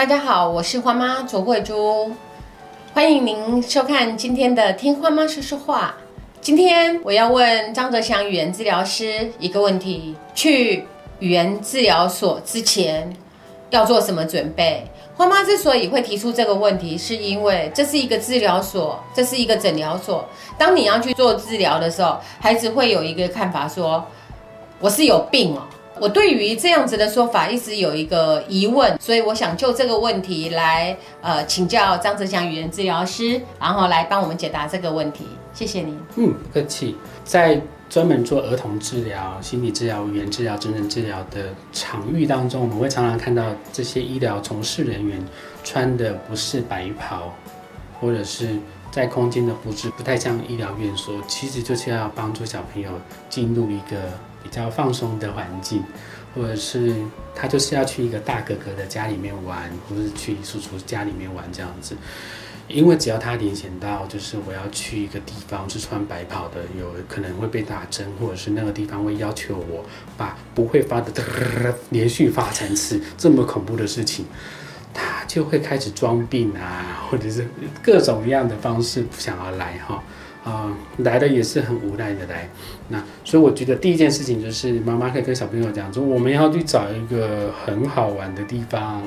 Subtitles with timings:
[0.00, 2.10] 大家好，我是花妈卓慧珠，
[2.94, 5.94] 欢迎您收看今天的《听花妈说说话》。
[6.40, 10.86] 今天我要问张泽祥语言治疗师一个问题：去
[11.18, 13.14] 语言治疗所之前
[13.68, 14.90] 要做什么准备？
[15.18, 20.26] 花妈之所以会提出这个问题，是因为这是一个治疗所，这是一个诊疗所。
[20.56, 24.02] 当你要去做治疗的时候，孩子会有一个看法说
[24.80, 25.60] ：“我是有病哦。”
[26.00, 35.26] 我对于这样子的说法一直有一个疑问，所以我想就这个问题来呃请教张泽祥语言治疗师，然后来帮我们解答这个问题。
[35.52, 36.00] 谢谢您。
[36.16, 36.96] 嗯，不客气。
[37.22, 45.22] 在专门做儿童治疗、心理治疗、语言治疗、真正治疗的场域当中，我们会常常看到这些医疗从事人员
[45.62, 47.34] 穿的不是白袍，
[48.00, 48.56] 或者是
[48.90, 52.90] 在空间的布置不太像医疗院所，其实就是要帮助小朋友
[53.28, 53.96] 进入一个。
[54.42, 55.84] 比较放松的环境，
[56.34, 56.94] 或者是
[57.34, 61.94] 他就是要去一个大哥哥的家里面玩，或是去叔叔家里面玩这样子。
[62.66, 69.84] 因为只要他联想到，就是我要去一个地方是穿白袍的，有可能会被打针，或者是那个地方会要求我
[70.16, 71.12] 把不会发的
[71.90, 74.24] 连续发三次这么恐怖的事情，
[75.32, 77.46] 就会开始装病啊， 或者是
[77.80, 80.02] 各种各样的方式不想要来哈。
[80.42, 82.48] 啊，来的也是很无奈的来，
[82.88, 89.02] 那所以我觉得第一件事情就是妈妈可以跟小朋友讲说，我们要去找一个很好玩的地方，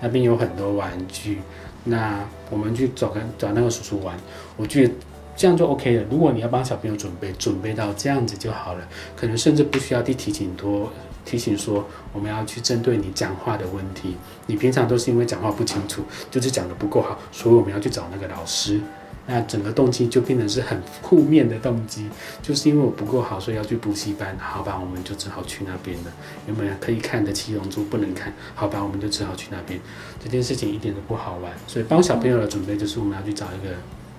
[0.00, 1.40] 那边有很多玩具，
[1.82, 4.16] 那我们去找跟找那个叔叔玩，
[4.56, 4.94] 我觉得
[5.36, 6.04] 这样就 OK 了。
[6.08, 10.88] 如果你要帮小朋友准备，准备到这样子就好了，可能甚至不需要去提醒多
[11.26, 18.80] 提醒说我们要去针对你讲话的问题，你平常都是因为讲话不清楚，就是讲的不够好，所以我们要去找那个老师。
[19.28, 22.08] 那整个动机就变成是很负面的动机，
[22.40, 24.38] 就是因为我不够好，所以要去补习班。
[24.38, 26.12] 好吧，我们就只好去那边了。
[26.46, 29.80] 原本可以看的《七龙珠》不能看，好吧，我们就只好去那边。
[30.22, 33.74] 这件事情一点都不好玩，所以帮小朋友的准备就是我们要去找一个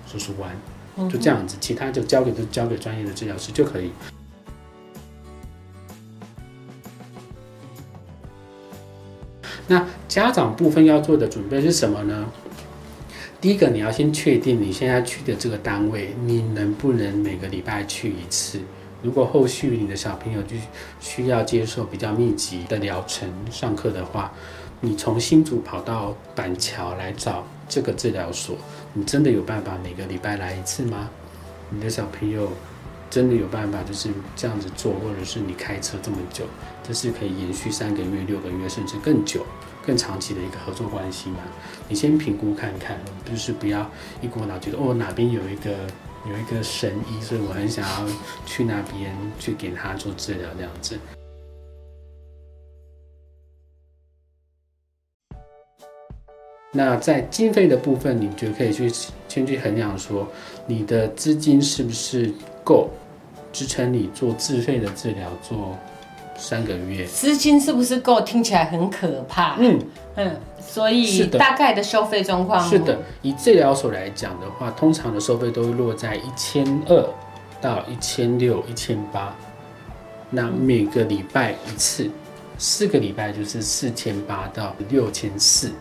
[0.06, 3.90] 叔叔玩，就这样子，其他就交给就交给专业的治疗师就可以。
[9.68, 12.26] 那家长部分要做的准备是什么呢？
[13.40, 18.58] 第一个，你要先确定你现在去的这个单位，你能不能每个礼拜去一次？
[19.00, 20.56] 如果后续你的小朋友就
[20.98, 24.32] 需要接受比较密集的疗程上课的话，
[24.80, 28.56] 你从新竹跑到板桥来找这个治疗所，
[28.94, 31.08] 你真的有办法每个礼拜来一次吗？
[31.70, 32.50] 你的小朋友
[33.10, 36.44] 真的有办法就是这样子做，或者是你开车这么久，
[36.82, 39.44] 这是可以延续三个月、六个月，甚至更久？
[39.86, 41.38] 更长期的一个合作关系嘛，
[41.88, 45.70] 你先评估看看，就是不要一股脑觉得哦哪边有一个
[46.28, 48.06] 有一个神医，所以我很想要
[48.44, 50.98] 去那边去给他做治疗这样子。
[56.72, 58.90] 那在经费的部分，你就可以去
[59.28, 60.28] 先去衡量说，
[60.66, 62.88] 你的资金是不是够
[63.52, 65.76] 支撑你做自费的治疗做。
[66.40, 68.20] 三个月，资金是不是够？
[68.20, 69.56] 听起来很可怕。
[69.58, 69.76] 嗯
[70.14, 72.96] 嗯，所以大概的收费状况是的。
[73.22, 77.04] 以治疗所来讲的话，通常的收费都会落在一千二
[77.60, 79.34] 到一千六、一千八。
[80.30, 82.08] 那每个礼拜一次，
[82.56, 85.72] 四个礼拜就是四千八到六千四。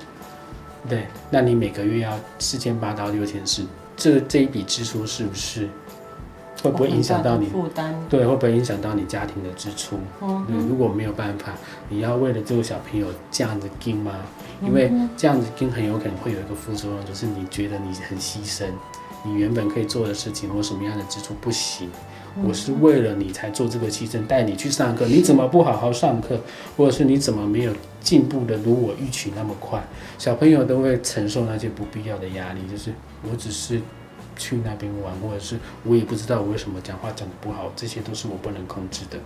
[0.89, 3.65] 对，那你每个月要四千八到六千四，
[3.95, 5.67] 这这一笔支出是不是？
[6.63, 7.93] 会不会影响到你负担？
[8.09, 9.99] 对，会不会影响到你家庭的支出？
[10.21, 11.53] 嗯，如果没有办法，
[11.87, 14.11] 你要为了这个小朋友这样子跟吗？
[14.59, 18.65] 因为这样子跟很有可能会有一个副作用，就是你觉得你很牺牲，
[19.23, 21.91] 你原本可以做的事情或什么样的支出不行。
[22.43, 26.39] 我是为了你才做这个牺牲，带你去上课，你怎么不好好上课？
[26.75, 29.81] 或者是你怎么没有进步的如我预期那么快？
[30.17, 32.93] 小朋友都会承受那些不必要的压力，就是
[33.23, 33.81] 我只是。
[34.39, 39.17] 去那边玩，或者是我也不知道我为什么讲话讲的不好，这些都是我不能控制的。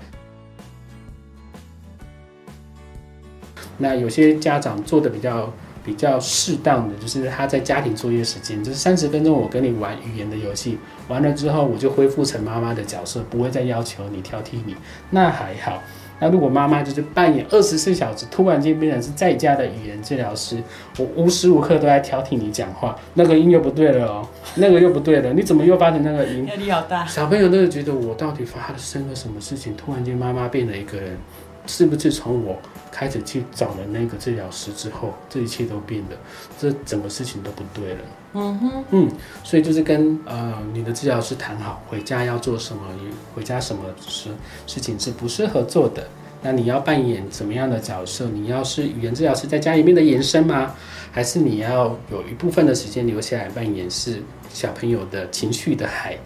[3.77, 5.51] 那有些家长做的比较
[5.83, 14.75] 比较适当的，就是他在家庭作业时间，就是三十分钟，我跟你玩语言的游戏，完了之后我就恢复成妈妈的角色，不会再要求你挑剔你，
[15.09, 15.81] 那还好。
[16.19, 20.61] 那如果妈妈就是扮演二十四小时，突然间变成是在家的语言治疗师，
[20.99, 26.45] 我无时无刻都在挑剔你讲话，那个音又不对了哦，那个又不对了，你怎么又发成那个音？
[26.45, 27.03] 压力好大。
[27.07, 29.75] 小朋友都是觉得我到底发生了什么事情？
[29.75, 31.17] 突然间妈妈变了一个人。
[31.67, 32.59] 是不是从我
[32.91, 36.17] 开始去找了那个治疗师之后，这一切都变了，
[36.59, 37.99] 这整个事情都不对了。
[38.33, 39.11] 嗯哼，嗯，
[39.43, 42.81] 所以就是跟呃你的治疗师谈好，回家要做什么，
[43.35, 44.29] 回家什么事
[44.67, 46.07] 事情是不适合做的，
[46.41, 48.25] 那你要扮演怎么样的角色？
[48.29, 50.73] 你要是语言治疗师在家里面的延伸吗？
[51.11, 54.23] 还是你要有一部分的时间留下来扮演是
[54.53, 56.17] 小朋友的情绪的海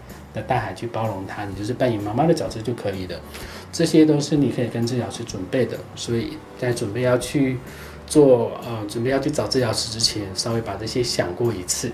[0.42, 1.44] 大海去包容他？
[1.44, 3.20] 你就是扮演妈妈的角色就可以了。
[3.72, 5.76] 这些都是你可以跟治疗师准备的。
[5.94, 7.58] 所以在准备要去
[8.06, 11.90] 做呃准备要去找治疗师之前，稍微把这些想过一次。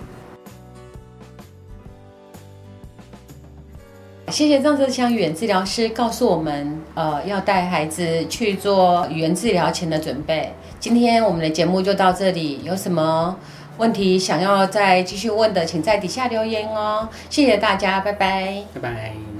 [4.28, 10.50] 谢谢张泽强语言治疗师告诉我们，呃，要带孩子去做语言治疗前的准备。
[10.80, 13.36] 今天我们的节目就到这里，有什么
[13.78, 17.08] 问题想要再继续问的，请在底下留言哦。
[17.30, 19.31] 谢谢大家，拜拜，拜拜。